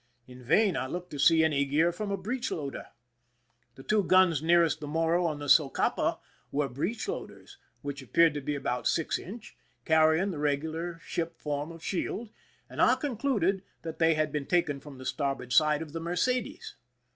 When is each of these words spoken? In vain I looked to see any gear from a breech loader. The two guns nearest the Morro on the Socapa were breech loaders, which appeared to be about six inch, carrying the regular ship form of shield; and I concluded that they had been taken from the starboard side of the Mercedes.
In 0.27 0.41
vain 0.43 0.75
I 0.75 0.87
looked 0.87 1.11
to 1.11 1.19
see 1.19 1.43
any 1.43 1.63
gear 1.63 1.91
from 1.91 2.09
a 2.09 2.17
breech 2.17 2.49
loader. 2.49 2.87
The 3.75 3.83
two 3.83 4.01
guns 4.03 4.41
nearest 4.41 4.79
the 4.79 4.87
Morro 4.87 5.27
on 5.27 5.37
the 5.37 5.47
Socapa 5.47 6.17
were 6.51 6.67
breech 6.67 7.07
loaders, 7.07 7.59
which 7.83 8.01
appeared 8.01 8.33
to 8.33 8.41
be 8.41 8.55
about 8.55 8.87
six 8.87 9.19
inch, 9.19 9.55
carrying 9.85 10.31
the 10.31 10.39
regular 10.39 10.99
ship 11.03 11.37
form 11.37 11.71
of 11.71 11.83
shield; 11.83 12.31
and 12.67 12.81
I 12.81 12.95
concluded 12.95 13.61
that 13.83 13.99
they 13.99 14.15
had 14.15 14.31
been 14.31 14.47
taken 14.47 14.79
from 14.79 14.97
the 14.97 15.05
starboard 15.05 15.53
side 15.53 15.83
of 15.83 15.93
the 15.93 15.99
Mercedes. 15.99 16.75